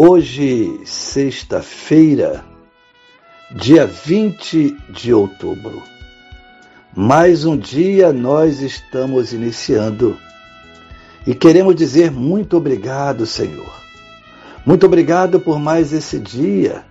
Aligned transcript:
Hoje, 0.00 0.80
sexta-feira, 0.84 2.44
dia 3.50 3.84
20 3.84 4.76
de 4.90 5.12
outubro. 5.12 5.82
Mais 6.94 7.44
um 7.44 7.56
dia 7.56 8.12
nós 8.12 8.60
estamos 8.60 9.32
iniciando 9.32 10.16
e 11.26 11.34
queremos 11.34 11.74
dizer 11.74 12.12
muito 12.12 12.56
obrigado, 12.56 13.26
Senhor. 13.26 13.74
Muito 14.64 14.86
obrigado 14.86 15.40
por 15.40 15.58
mais 15.58 15.92
esse 15.92 16.20
dia. 16.20 16.84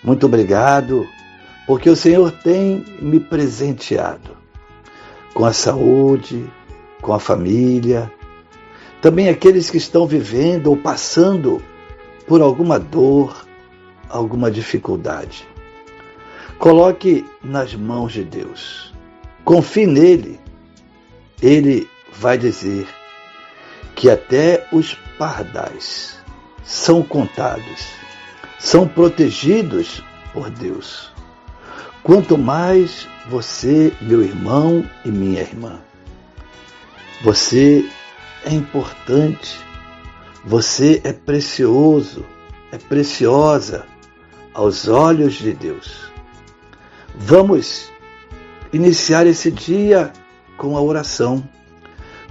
Muito 0.00 0.24
obrigado 0.24 1.04
porque 1.66 1.90
o 1.90 1.96
Senhor 1.96 2.30
tem 2.30 2.84
me 3.02 3.18
presenteado 3.18 4.36
com 5.34 5.44
a 5.44 5.52
saúde, 5.52 6.48
com 7.02 7.12
a 7.12 7.18
família, 7.18 8.08
também 9.02 9.28
aqueles 9.28 9.68
que 9.68 9.78
estão 9.78 10.06
vivendo 10.06 10.68
ou 10.68 10.76
passando 10.76 11.60
por 12.30 12.40
alguma 12.40 12.78
dor, 12.78 13.44
alguma 14.08 14.52
dificuldade. 14.52 15.48
Coloque 16.60 17.26
nas 17.42 17.74
mãos 17.74 18.12
de 18.12 18.22
Deus. 18.22 18.94
Confie 19.44 19.84
nele. 19.84 20.38
Ele 21.42 21.90
vai 22.12 22.38
dizer 22.38 22.86
que 23.96 24.08
até 24.08 24.64
os 24.70 24.94
pardais 25.18 26.20
são 26.62 27.02
contados, 27.02 27.88
são 28.60 28.86
protegidos 28.86 30.00
por 30.32 30.50
Deus. 30.50 31.10
Quanto 32.04 32.38
mais 32.38 33.08
você, 33.28 33.92
meu 34.00 34.22
irmão 34.22 34.88
e 35.04 35.08
minha 35.08 35.40
irmã, 35.40 35.80
você 37.24 37.84
é 38.44 38.54
importante 38.54 39.58
você 40.44 41.00
é 41.04 41.12
precioso, 41.12 42.24
é 42.72 42.78
preciosa 42.78 43.86
aos 44.54 44.88
olhos 44.88 45.34
de 45.34 45.52
Deus. 45.52 46.10
Vamos 47.14 47.90
iniciar 48.72 49.26
esse 49.26 49.50
dia 49.50 50.12
com 50.56 50.76
a 50.76 50.80
oração, 50.80 51.46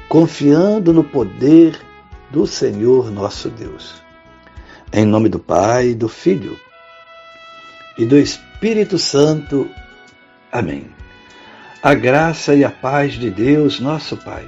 confiando 0.08 0.94
no 0.94 1.04
poder 1.04 1.80
do 2.32 2.48
Senhor 2.48 3.12
nosso 3.12 3.50
Deus. 3.50 4.02
Em 4.92 5.06
nome 5.06 5.30
do 5.30 5.40
Pai, 5.40 5.94
do 5.94 6.10
Filho 6.10 6.60
e 7.98 8.06
do 8.06 8.18
Espírito 8.18 8.98
Santo. 8.98 9.70
Amém. 10.52 10.90
A 11.84 11.94
graça 11.94 12.56
e 12.56 12.64
a 12.64 12.72
paz 12.72 13.14
de 13.14 13.30
Deus, 13.30 13.80
nosso 13.80 14.18
Pai 14.18 14.48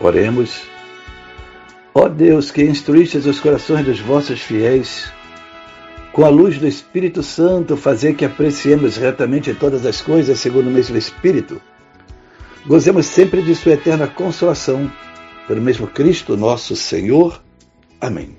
Oremos. 0.00 0.62
Ó 1.94 2.08
Deus, 2.08 2.50
que 2.50 2.62
instruístes 2.62 3.26
os 3.26 3.40
corações 3.40 3.84
dos 3.84 3.98
vossos 3.98 4.40
fiéis, 4.40 5.12
com 6.12 6.24
a 6.24 6.28
luz 6.28 6.58
do 6.58 6.66
Espírito 6.66 7.22
Santo, 7.22 7.76
fazer 7.76 8.14
que 8.14 8.24
apreciemos 8.24 8.96
retamente 8.96 9.52
todas 9.54 9.84
as 9.84 10.00
coisas 10.00 10.38
segundo 10.38 10.68
o 10.68 10.70
mesmo 10.70 10.96
Espírito. 10.96 11.60
Gozemos 12.66 13.06
sempre 13.06 13.42
de 13.42 13.54
Sua 13.54 13.72
eterna 13.72 14.06
consolação, 14.06 14.90
pelo 15.46 15.60
mesmo 15.60 15.86
Cristo 15.86 16.36
nosso 16.36 16.76
Senhor. 16.76 17.42
Amém. 18.00 18.36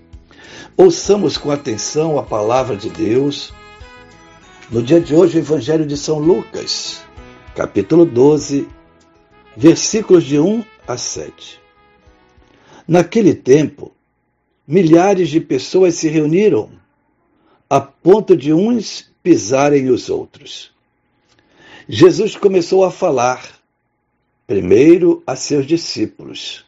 Ouçamos 0.77 1.37
com 1.37 1.51
atenção 1.51 2.17
a 2.17 2.23
palavra 2.23 2.77
de 2.77 2.89
Deus. 2.89 3.53
No 4.71 4.81
dia 4.81 5.01
de 5.01 5.15
hoje, 5.15 5.37
o 5.37 5.39
Evangelho 5.39 5.85
de 5.85 5.97
São 5.97 6.19
Lucas, 6.19 7.01
capítulo 7.55 8.05
12, 8.05 8.67
versículos 9.57 10.23
de 10.23 10.39
1 10.39 10.63
a 10.89 10.97
7. 10.97 11.61
Naquele 12.87 13.35
tempo, 13.35 13.91
milhares 14.67 15.29
de 15.29 15.39
pessoas 15.39 15.93
se 15.93 16.09
reuniram, 16.09 16.71
a 17.69 17.79
ponto 17.79 18.35
de 18.35 18.51
uns 18.51 19.07
pisarem 19.21 19.91
os 19.91 20.09
outros. 20.09 20.71
Jesus 21.87 22.35
começou 22.35 22.83
a 22.83 22.89
falar, 22.89 23.59
primeiro 24.47 25.21
a 25.27 25.35
seus 25.35 25.67
discípulos. 25.67 26.65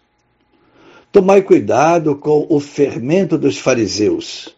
Tomai 1.12 1.42
cuidado 1.42 2.16
com 2.16 2.46
o 2.48 2.60
fermento 2.60 3.40
dos 3.40 3.58
fariseus, 3.58 4.56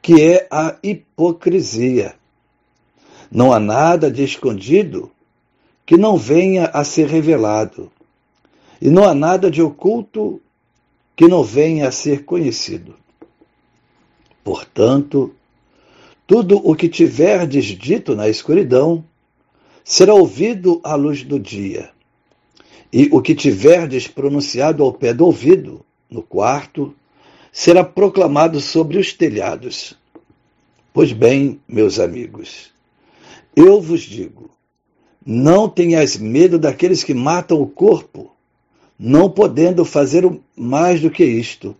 que 0.00 0.22
é 0.22 0.46
a 0.52 0.76
hipocrisia. 0.84 2.14
Não 3.28 3.52
há 3.52 3.58
nada 3.58 4.08
de 4.08 4.22
escondido 4.22 5.10
que 5.84 5.96
não 5.96 6.16
venha 6.16 6.66
a 6.66 6.84
ser 6.84 7.08
revelado, 7.08 7.90
e 8.80 8.88
não 8.88 9.04
há 9.04 9.14
nada 9.14 9.50
de 9.50 9.60
oculto 9.60 10.40
que 11.16 11.26
não 11.26 11.42
venha 11.42 11.88
a 11.88 11.92
ser 11.92 12.24
conhecido. 12.24 12.94
Portanto, 14.44 15.34
tudo 16.26 16.56
o 16.58 16.74
que 16.74 16.88
tiverdes 16.88 17.64
dito 17.64 18.14
na 18.14 18.28
escuridão 18.28 19.04
será 19.82 20.14
ouvido 20.14 20.80
à 20.84 20.94
luz 20.94 21.22
do 21.22 21.38
dia, 21.40 21.90
e 22.92 23.08
o 23.10 23.20
que 23.20 23.34
tiverdes 23.34 24.06
pronunciado 24.06 24.82
ao 24.82 24.92
pé 24.92 25.12
do 25.12 25.26
ouvido, 25.26 25.84
no 26.10 26.22
quarto, 26.22 26.94
será 27.50 27.82
proclamado 27.82 28.60
sobre 28.60 28.98
os 28.98 29.12
telhados. 29.12 29.94
Pois 30.92 31.12
bem, 31.12 31.60
meus 31.66 31.98
amigos, 31.98 32.70
eu 33.56 33.80
vos 33.80 34.02
digo: 34.02 34.50
não 35.24 35.68
tenhais 35.68 36.16
medo 36.16 36.58
daqueles 36.58 37.02
que 37.02 37.12
matam 37.12 37.60
o 37.60 37.66
corpo, 37.66 38.30
não 38.98 39.30
podendo 39.30 39.84
fazer 39.84 40.28
mais 40.56 41.00
do 41.00 41.10
que 41.10 41.24
isto. 41.24 41.76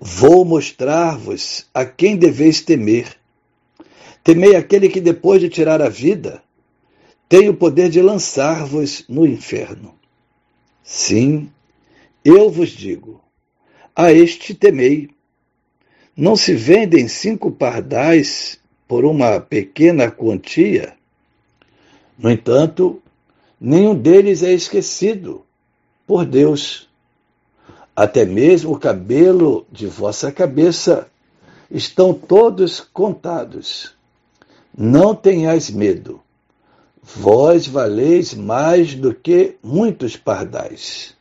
Vou 0.00 0.44
mostrar-vos 0.44 1.66
a 1.74 1.84
quem 1.84 2.16
deveis 2.16 2.60
temer. 2.60 3.16
Temei 4.22 4.54
aquele 4.54 4.88
que, 4.88 5.00
depois 5.00 5.40
de 5.40 5.48
tirar 5.48 5.82
a 5.82 5.88
vida, 5.88 6.42
tem 7.28 7.48
o 7.48 7.54
poder 7.54 7.88
de 7.88 8.00
lançar-vos 8.00 9.04
no 9.08 9.26
inferno. 9.26 9.94
Sim, 10.82 11.50
eu 12.24 12.50
vos 12.50 12.70
digo, 12.70 13.20
a 13.94 14.12
este 14.12 14.54
temei. 14.54 15.10
Não 16.16 16.36
se 16.36 16.54
vendem 16.54 17.08
cinco 17.08 17.50
pardais 17.50 18.58
por 18.88 19.04
uma 19.04 19.40
pequena 19.40 20.10
quantia? 20.10 20.94
No 22.18 22.30
entanto, 22.30 23.02
nenhum 23.60 23.94
deles 23.94 24.42
é 24.42 24.52
esquecido 24.52 25.45
por 26.06 26.24
Deus. 26.24 26.88
Até 27.94 28.24
mesmo 28.24 28.72
o 28.72 28.78
cabelo 28.78 29.66
de 29.72 29.86
vossa 29.86 30.30
cabeça 30.30 31.08
estão 31.70 32.12
todos 32.12 32.80
contados. 32.80 33.94
Não 34.76 35.14
tenhais 35.14 35.70
medo. 35.70 36.20
Vós 37.02 37.66
valeis 37.66 38.34
mais 38.34 38.94
do 38.94 39.14
que 39.14 39.56
muitos 39.62 40.16
pardais. 40.16 41.14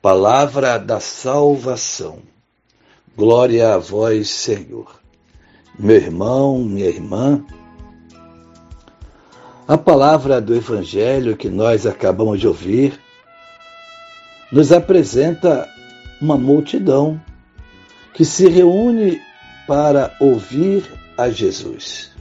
Palavra 0.00 0.78
da 0.78 1.00
salvação. 1.00 2.18
Glória 3.16 3.74
a 3.74 3.78
vós, 3.78 4.30
Senhor. 4.30 5.00
Meu 5.78 5.96
irmão, 5.96 6.58
minha 6.58 6.86
irmã, 6.86 7.44
a 9.66 9.78
palavra 9.78 10.40
do 10.40 10.54
Evangelho 10.54 11.36
que 11.36 11.48
nós 11.48 11.86
acabamos 11.86 12.38
de 12.38 12.46
ouvir 12.46 13.00
nos 14.54 14.70
apresenta 14.70 15.68
uma 16.20 16.38
multidão 16.38 17.20
que 18.14 18.24
se 18.24 18.48
reúne 18.48 19.20
para 19.66 20.14
ouvir 20.20 20.88
a 21.18 21.28
Jesus. 21.28 22.12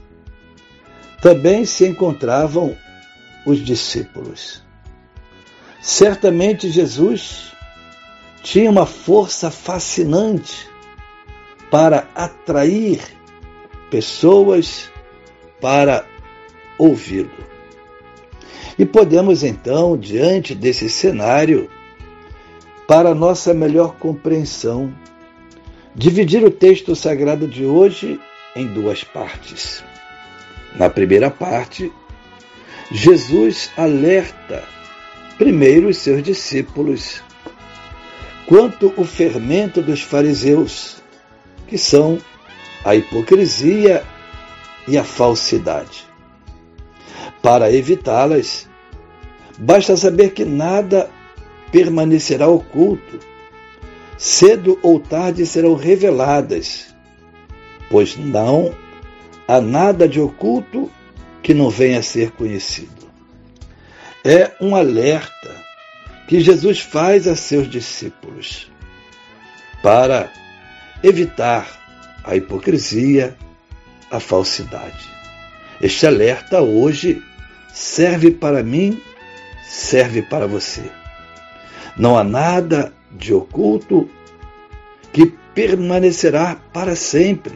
Também 1.21 1.63
se 1.63 1.87
encontravam 1.87 2.75
os 3.45 3.59
discípulos. 3.59 4.63
Certamente 5.79 6.71
Jesus 6.71 7.53
tinha 8.41 8.71
uma 8.71 8.87
força 8.87 9.51
fascinante 9.51 10.67
para 11.69 12.07
atrair 12.15 12.99
pessoas 13.91 14.89
para 15.61 16.03
ouvi-lo. 16.79 17.29
E 18.79 18.85
podemos 18.87 19.43
então, 19.43 19.95
diante 19.95 20.55
desse 20.55 20.89
cenário, 20.89 21.69
para 22.87 23.13
nossa 23.13 23.53
melhor 23.53 23.95
compreensão, 23.95 24.93
dividir 25.95 26.43
o 26.43 26.51
texto 26.51 26.95
sagrado 26.95 27.47
de 27.47 27.65
hoje 27.65 28.19
em 28.55 28.67
duas 28.67 29.03
partes. 29.03 29.83
Na 30.75 30.89
primeira 30.89 31.29
parte, 31.29 31.91
Jesus 32.91 33.71
alerta 33.77 34.63
primeiro 35.37 35.89
os 35.89 35.97
seus 35.97 36.21
discípulos 36.21 37.21
quanto 38.45 38.93
o 38.97 39.05
fermento 39.05 39.81
dos 39.81 40.01
fariseus, 40.01 41.01
que 41.67 41.77
são 41.77 42.19
a 42.83 42.95
hipocrisia 42.95 44.03
e 44.87 44.97
a 44.97 45.03
falsidade. 45.03 46.05
Para 47.41 47.71
evitá-las, 47.71 48.67
basta 49.57 49.95
saber 49.95 50.31
que 50.31 50.43
nada 50.43 51.09
permanecerá 51.73 52.47
oculto. 52.47 53.19
Cedo 54.15 54.79
ou 54.83 54.99
tarde 54.99 55.43
serão 55.43 55.73
reveladas, 55.73 56.95
pois 57.89 58.15
não 58.15 58.73
há 59.47 59.59
nada 59.59 60.07
de 60.07 60.21
oculto 60.21 60.89
que 61.41 61.51
não 61.51 61.71
venha 61.71 61.99
a 61.99 62.03
ser 62.03 62.29
conhecido. 62.31 63.09
É 64.23 64.51
um 64.61 64.75
alerta 64.75 65.51
que 66.27 66.39
Jesus 66.39 66.79
faz 66.79 67.27
a 67.27 67.35
seus 67.35 67.67
discípulos 67.67 68.71
para 69.81 70.31
evitar 71.03 72.21
a 72.23 72.35
hipocrisia, 72.35 73.35
a 74.09 74.19
falsidade. 74.19 75.09
Este 75.81 76.05
alerta 76.05 76.61
hoje 76.61 77.21
serve 77.73 78.31
para 78.31 78.63
mim, 78.63 79.01
serve 79.67 80.21
para 80.21 80.47
você. 80.47 81.02
Não 81.97 82.17
há 82.17 82.23
nada 82.23 82.93
de 83.11 83.33
oculto 83.33 84.09
que 85.11 85.27
permanecerá 85.53 86.55
para 86.73 86.95
sempre. 86.95 87.53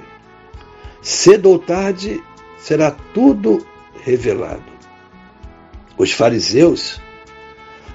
Cedo 1.01 1.49
ou 1.49 1.59
tarde 1.59 2.21
será 2.57 2.91
tudo 3.13 3.65
revelado. 4.03 4.77
Os 5.97 6.11
fariseus 6.11 7.01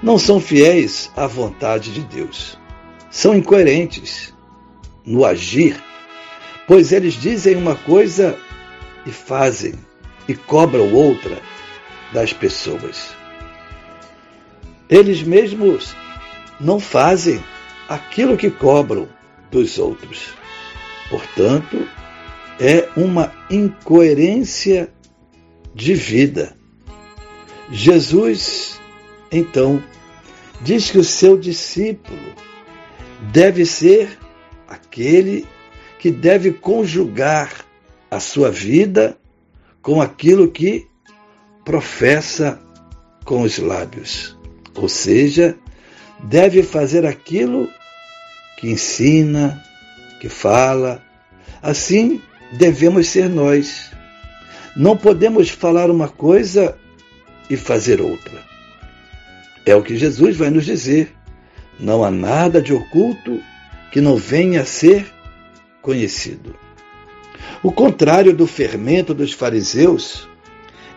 não 0.01 0.17
são 0.17 0.39
fiéis 0.39 1.09
à 1.15 1.25
vontade 1.25 1.93
de 1.93 2.01
Deus. 2.01 2.59
São 3.09 3.33
incoerentes 3.35 4.33
no 5.05 5.23
agir, 5.23 5.81
pois 6.67 6.91
eles 6.91 7.13
dizem 7.13 7.55
uma 7.55 7.75
coisa 7.75 8.37
e 9.05 9.11
fazem 9.11 9.75
e 10.27 10.35
cobram 10.35 10.93
outra 10.93 11.41
das 12.11 12.33
pessoas. 12.33 13.15
Eles 14.89 15.23
mesmos 15.23 15.95
não 16.63 16.79
fazem 16.79 17.43
aquilo 17.89 18.37
que 18.37 18.49
cobram 18.49 19.07
dos 19.51 19.77
outros. 19.77 20.29
Portanto, 21.09 21.87
é 22.59 22.89
uma 22.95 23.31
incoerência 23.49 24.91
de 25.75 25.93
vida. 25.93 26.55
Jesus, 27.69 28.79
então, 29.31 29.83
diz 30.61 30.89
que 30.89 30.97
o 30.97 31.03
seu 31.03 31.37
discípulo 31.37 32.33
deve 33.31 33.65
ser 33.65 34.17
aquele 34.67 35.45
que 35.99 36.11
deve 36.11 36.51
conjugar 36.51 37.65
a 38.09 38.19
sua 38.19 38.49
vida 38.49 39.17
com 39.81 40.01
aquilo 40.01 40.51
que 40.51 40.87
professa 41.65 42.59
com 43.25 43.41
os 43.41 43.57
lábios. 43.57 44.37
Ou 44.75 44.89
seja, 44.89 45.57
deve 46.23 46.63
fazer 46.63 47.05
aquilo 47.05 47.69
que 48.57 48.69
ensina, 48.69 49.61
que 50.19 50.29
fala. 50.29 51.01
Assim 51.61 52.21
devemos 52.53 53.07
ser 53.07 53.29
nós. 53.29 53.91
Não 54.75 54.95
podemos 54.95 55.49
falar 55.49 55.91
uma 55.91 56.07
coisa 56.07 56.77
e 57.49 57.57
fazer 57.57 58.01
outra. 58.01 58.41
É 59.65 59.75
o 59.75 59.83
que 59.83 59.97
Jesus 59.97 60.35
vai 60.35 60.49
nos 60.49 60.65
dizer. 60.65 61.13
Não 61.79 62.03
há 62.03 62.11
nada 62.11 62.61
de 62.61 62.73
oculto 62.73 63.41
que 63.91 63.99
não 63.99 64.15
venha 64.15 64.61
a 64.61 64.65
ser 64.65 65.05
conhecido. 65.81 66.55
O 67.61 67.71
contrário 67.71 68.33
do 68.33 68.47
fermento 68.47 69.13
dos 69.13 69.33
fariseus 69.33 70.27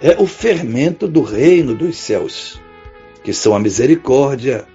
é 0.01 0.17
o 0.21 0.27
fermento 0.27 1.09
do 1.09 1.23
reino 1.23 1.75
dos 1.75 1.97
céus, 1.97 2.61
que 3.23 3.33
são 3.33 3.55
a 3.55 3.59
misericórdia, 3.59 4.67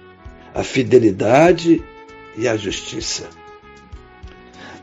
a 0.54 0.62
fidelidade 0.62 1.82
e 2.36 2.46
a 2.48 2.56
justiça. 2.56 3.28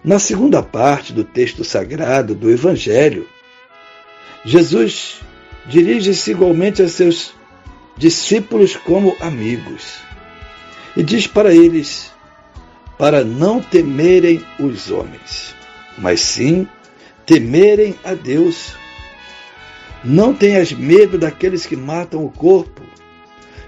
Na 0.03 0.17
segunda 0.17 0.63
parte 0.63 1.11
do 1.11 1.23
texto 1.23 1.63
sagrado 1.63 2.33
do 2.33 2.49
Evangelho, 2.49 3.27
Jesus 4.45 5.19
dirige-se 5.67 6.31
igualmente 6.31 6.81
a 6.81 6.87
seus 6.87 7.33
discípulos 7.97 8.75
como 8.75 9.15
amigos. 9.19 9.97
E 10.95 11.03
diz 11.03 11.27
para 11.27 11.53
eles: 11.53 12.11
para 12.97 13.23
não 13.23 13.61
temerem 13.61 14.43
os 14.59 14.89
homens, 14.89 15.53
mas 15.97 16.21
sim 16.21 16.67
temerem 17.25 17.95
a 18.03 18.13
Deus. 18.13 18.73
Não 20.03 20.33
tenhas 20.33 20.71
medo 20.71 21.17
daqueles 21.17 21.65
que 21.65 21.75
matam 21.75 22.23
o 22.23 22.31
corpo. 22.31 22.88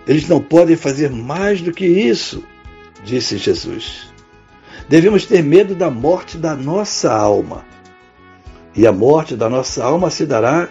Eles 0.07 0.27
não 0.27 0.41
podem 0.41 0.75
fazer 0.75 1.09
mais 1.09 1.61
do 1.61 1.71
que 1.71 1.85
isso, 1.85 2.43
disse 3.03 3.37
Jesus. 3.37 4.11
Devemos 4.89 5.25
ter 5.25 5.43
medo 5.43 5.75
da 5.75 5.89
morte 5.89 6.37
da 6.37 6.55
nossa 6.55 7.11
alma. 7.13 7.65
E 8.75 8.87
a 8.87 8.91
morte 8.91 9.35
da 9.35 9.49
nossa 9.49 9.83
alma 9.83 10.09
se 10.09 10.25
dará 10.25 10.69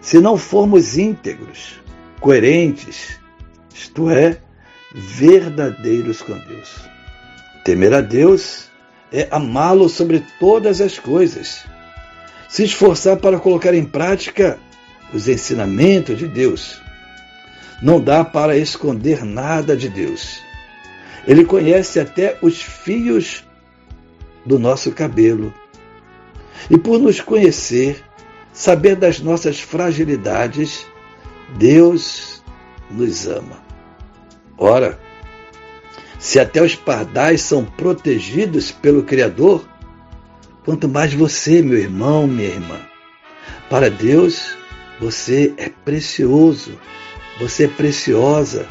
se 0.00 0.20
não 0.20 0.36
formos 0.36 0.98
íntegros, 0.98 1.80
coerentes, 2.20 3.20
isto 3.72 4.10
é, 4.10 4.38
verdadeiros 4.92 6.20
com 6.20 6.36
Deus. 6.38 6.74
Temer 7.64 7.94
a 7.94 8.00
Deus 8.00 8.68
é 9.12 9.28
amá-lo 9.30 9.88
sobre 9.88 10.24
todas 10.40 10.80
as 10.80 10.98
coisas, 10.98 11.64
se 12.48 12.64
esforçar 12.64 13.16
para 13.16 13.38
colocar 13.38 13.74
em 13.74 13.84
prática 13.84 14.58
os 15.14 15.28
ensinamentos 15.28 16.18
de 16.18 16.26
Deus. 16.26 16.82
Não 17.82 18.00
dá 18.00 18.24
para 18.24 18.56
esconder 18.56 19.24
nada 19.24 19.76
de 19.76 19.88
Deus. 19.88 20.40
Ele 21.26 21.44
conhece 21.44 21.98
até 21.98 22.38
os 22.40 22.62
fios 22.62 23.44
do 24.46 24.58
nosso 24.58 24.92
cabelo. 24.92 25.52
E 26.70 26.78
por 26.78 27.00
nos 27.00 27.20
conhecer, 27.20 28.02
saber 28.52 28.94
das 28.94 29.18
nossas 29.20 29.60
fragilidades, 29.60 30.86
Deus 31.56 32.42
nos 32.88 33.26
ama. 33.26 33.60
Ora, 34.56 34.98
se 36.20 36.38
até 36.38 36.62
os 36.62 36.76
pardais 36.76 37.42
são 37.42 37.64
protegidos 37.64 38.70
pelo 38.70 39.02
Criador, 39.02 39.66
quanto 40.64 40.88
mais 40.88 41.12
você, 41.12 41.60
meu 41.62 41.78
irmão, 41.78 42.28
minha 42.28 42.48
irmã. 42.48 42.78
Para 43.68 43.90
Deus, 43.90 44.56
você 45.00 45.52
é 45.56 45.68
precioso, 45.68 46.78
você 47.38 47.64
é 47.64 47.68
preciosa, 47.68 48.68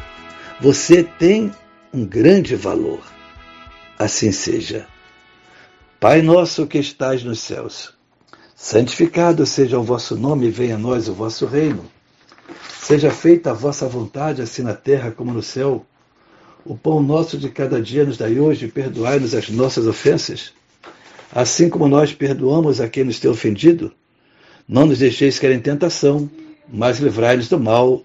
você 0.60 1.02
tem 1.02 1.52
um 1.92 2.04
grande 2.04 2.54
valor. 2.54 3.00
Assim 3.98 4.32
seja. 4.32 4.86
Pai 6.00 6.22
nosso 6.22 6.66
que 6.66 6.78
estás 6.78 7.22
nos 7.22 7.40
céus, 7.40 7.94
santificado 8.56 9.46
seja 9.46 9.78
o 9.78 9.82
vosso 9.82 10.16
nome 10.16 10.50
venha 10.50 10.74
a 10.74 10.78
nós 10.78 11.08
o 11.08 11.14
vosso 11.14 11.46
reino. 11.46 11.84
Seja 12.80 13.10
feita 13.10 13.50
a 13.50 13.54
vossa 13.54 13.86
vontade, 13.86 14.42
assim 14.42 14.62
na 14.62 14.74
terra 14.74 15.12
como 15.12 15.32
no 15.32 15.42
céu. 15.42 15.86
O 16.64 16.76
pão 16.76 17.00
nosso 17.02 17.38
de 17.38 17.48
cada 17.48 17.80
dia 17.80 18.04
nos 18.04 18.16
dai 18.16 18.38
hoje, 18.38 18.68
perdoai-nos 18.68 19.34
as 19.34 19.48
nossas 19.48 19.86
ofensas, 19.86 20.52
assim 21.32 21.68
como 21.68 21.88
nós 21.88 22.12
perdoamos 22.12 22.80
a 22.80 22.88
quem 22.88 23.04
nos 23.04 23.20
tem 23.20 23.30
ofendido. 23.30 23.92
Não 24.68 24.86
nos 24.86 24.98
deixeis 24.98 25.38
cair 25.38 25.54
em 25.54 25.60
tentação, 25.60 26.30
mas 26.68 26.98
livrai-nos 26.98 27.48
do 27.48 27.58
mal. 27.58 28.04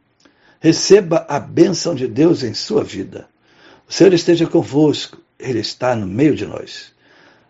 Receba 0.61 1.25
a 1.27 1.39
bênção 1.39 1.95
de 1.95 2.07
Deus 2.07 2.43
em 2.43 2.53
sua 2.53 2.83
vida. 2.83 3.27
O 3.89 3.91
Senhor 3.91 4.13
esteja 4.13 4.45
convosco, 4.45 5.17
Ele 5.39 5.59
está 5.59 5.95
no 5.95 6.05
meio 6.05 6.35
de 6.35 6.45
nós. 6.45 6.91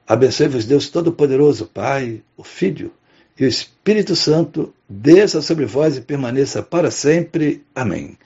Abençoe-vos, 0.08 0.66
Deus 0.66 0.88
Todo-Poderoso, 0.90 1.66
Pai, 1.68 2.22
o 2.38 2.44
Filho 2.44 2.92
e 3.38 3.44
o 3.44 3.48
Espírito 3.48 4.16
Santo, 4.16 4.74
desça 4.88 5.42
sobre 5.42 5.66
vós 5.66 5.98
e 5.98 6.02
permaneça 6.02 6.64
para 6.64 6.90
sempre. 6.90 7.66
Amém. 7.76 8.18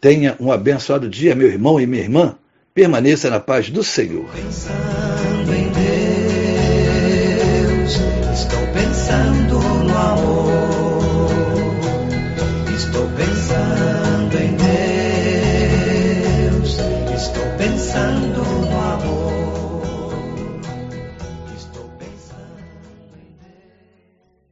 Tenha 0.00 0.36
um 0.40 0.50
abençoado 0.50 1.08
dia, 1.08 1.34
meu 1.34 1.48
irmão 1.48 1.80
e 1.80 1.86
minha 1.86 2.02
irmã. 2.02 2.36
Permaneça 2.74 3.30
na 3.30 3.38
paz 3.38 3.70
do 3.70 3.84
Senhor. 3.84 4.28
Pensando 4.34 5.54
em 5.54 5.70
Deus, 7.78 8.00
estou 8.34 8.66
pensando 8.72 9.60
no 9.84 9.96
amor. 9.96 10.63